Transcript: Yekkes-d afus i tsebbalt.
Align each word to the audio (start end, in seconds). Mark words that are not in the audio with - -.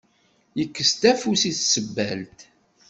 Yekkes-d 0.57 1.01
afus 1.11 1.41
i 1.49 1.51
tsebbalt. 1.53 2.39